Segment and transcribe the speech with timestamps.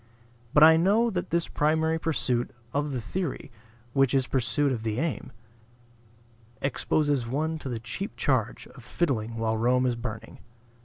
[0.55, 3.51] But I know that this primary pursuit of the theory
[3.93, 5.31] (which is but pursuit of the aim)
[6.59, 10.39] exposes one to the cheap charge of fiddling while Rome is burning.